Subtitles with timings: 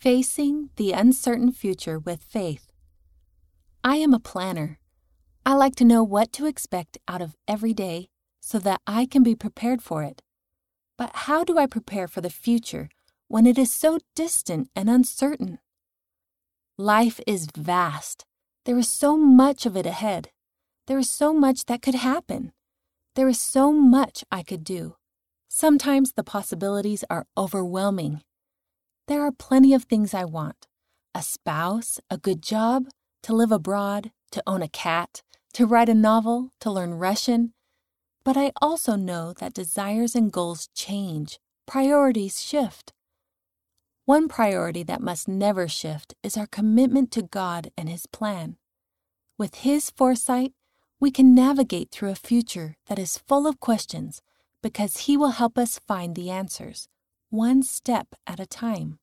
[0.00, 2.72] Facing the uncertain future with faith.
[3.84, 4.78] I am a planner.
[5.44, 8.08] I like to know what to expect out of every day
[8.40, 10.22] so that I can be prepared for it.
[10.96, 12.88] But how do I prepare for the future
[13.28, 15.58] when it is so distant and uncertain?
[16.78, 18.24] Life is vast.
[18.64, 20.30] There is so much of it ahead.
[20.86, 22.52] There is so much that could happen.
[23.16, 24.96] There is so much I could do.
[25.48, 28.22] Sometimes the possibilities are overwhelming.
[29.10, 30.68] There are plenty of things I want
[31.16, 32.86] a spouse, a good job,
[33.24, 35.22] to live abroad, to own a cat,
[35.54, 37.52] to write a novel, to learn Russian.
[38.24, 42.92] But I also know that desires and goals change, priorities shift.
[44.04, 48.58] One priority that must never shift is our commitment to God and His plan.
[49.36, 50.52] With His foresight,
[51.00, 54.22] we can navigate through a future that is full of questions
[54.62, 56.86] because He will help us find the answers,
[57.30, 58.98] one step at a time.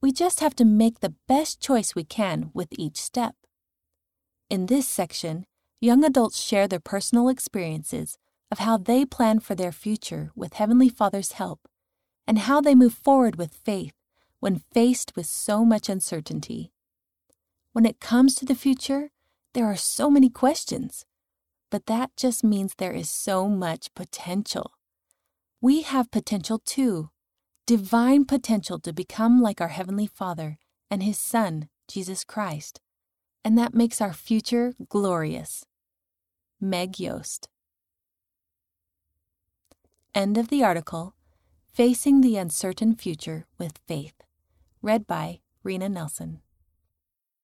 [0.00, 3.34] We just have to make the best choice we can with each step.
[4.48, 5.46] In this section,
[5.80, 8.16] young adults share their personal experiences
[8.52, 11.68] of how they plan for their future with Heavenly Father's help
[12.26, 13.94] and how they move forward with faith
[14.38, 16.70] when faced with so much uncertainty.
[17.72, 19.10] When it comes to the future,
[19.54, 21.04] there are so many questions
[21.70, 24.72] but that just means there is so much potential.
[25.60, 27.10] We have potential too
[27.66, 30.56] divine potential to become like our Heavenly Father
[30.88, 32.80] and His Son, Jesus Christ.
[33.44, 35.66] And that makes our future glorious.
[36.60, 37.48] Meg Yost.
[40.14, 41.14] End of the article
[41.72, 44.14] Facing the Uncertain Future with Faith.
[44.80, 46.40] Read by Rena Nelson.